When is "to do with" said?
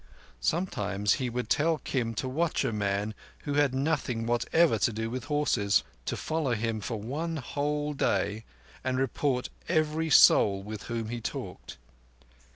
4.79-5.25